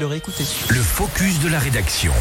[0.00, 2.12] Le focus de la rédaction.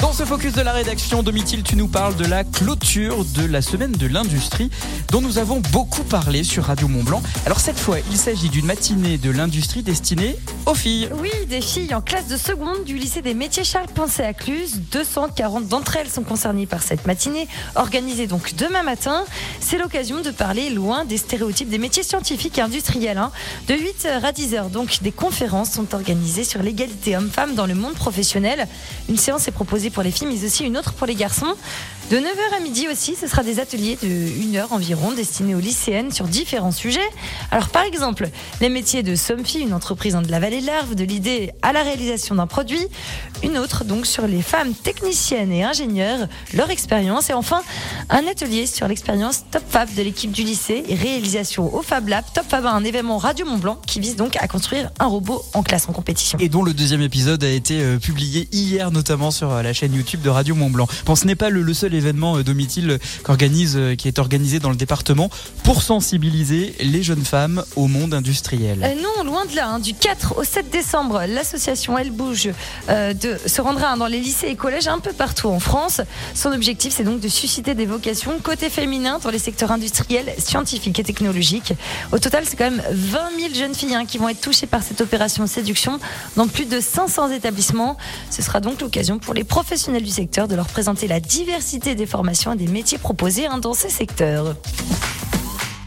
[0.00, 3.60] Dans ce focus de la rédaction, Domitil, tu nous parles de la clôture de la
[3.60, 4.70] semaine de l'industrie
[5.10, 7.20] dont nous avons beaucoup parlé sur Radio Mont Blanc.
[7.46, 10.36] Alors cette fois, il s'agit d'une matinée de l'industrie destinée
[10.66, 11.08] aux filles.
[11.20, 14.80] Oui, des filles en classe de seconde du lycée des métiers Charles Poncet à Cluse.
[14.92, 19.24] 240 d'entre elles sont concernées par cette matinée, organisée donc demain matin.
[19.58, 23.18] C'est l'occasion de parler loin des stéréotypes des métiers scientifiques et industriels.
[23.18, 23.32] hein.
[23.66, 27.94] De 8h à 10h, donc, des conférences sont organisées sur l'égalité homme-femme dans le monde
[27.94, 28.68] professionnel.
[29.08, 31.54] Une séance est proposée pour les filles, mais aussi une autre pour les garçons.
[32.10, 35.60] De 9h à midi aussi, ce sera des ateliers de 1 heure environ destinés aux
[35.60, 37.06] lycéennes sur différents sujets.
[37.50, 38.30] Alors par exemple,
[38.62, 41.82] les métiers de Somfy, une entreprise de la vallée de l'Arve, de l'idée à la
[41.82, 42.80] réalisation d'un produit.
[43.42, 47.28] Une autre donc sur les femmes techniciennes et ingénieurs, leur expérience.
[47.28, 47.60] Et enfin,
[48.08, 52.24] un atelier sur l'expérience Top Fab de l'équipe du lycée réalisation au Fab Lab.
[52.32, 55.62] Top Fab, un événement Radio Mont Blanc qui vise donc à construire un robot en
[55.62, 56.38] classe en compétition.
[56.40, 59.92] Et dont le deuxième épisode a été euh, publié hier, notamment sur euh, la chaîne
[59.92, 60.88] YouTube de Radio Mont Blanc.
[61.04, 64.58] Bon, ce n'est pas le seul événement euh, Domitil euh, qu'organise, euh, qui est organisé
[64.58, 65.28] dans le département
[65.64, 68.82] pour sensibiliser les jeunes femmes au monde industriel.
[68.82, 69.68] Euh, non, loin de là.
[69.68, 69.78] hein.
[69.78, 72.48] Du 4 au 7 décembre, l'association Elle Bouge
[72.88, 76.00] se rendra hein, dans les lycées et collèges un peu partout en France.
[76.34, 80.98] Son objectif, c'est donc de susciter des vocations côté féminin dans les secteurs industriels, scientifiques
[80.98, 81.72] et technologiques.
[82.12, 84.82] Au total, c'est quand même 20 000 jeunes filles hein, qui vont être touchées par
[84.82, 85.98] cette opération séduction
[86.36, 87.96] dans plus de 500 établissements.
[88.30, 92.06] Ce sera donc l'occasion pour les professionnels du secteur de leur présenter la diversité des
[92.06, 94.56] formations et des métiers proposés hein, dans ces secteurs.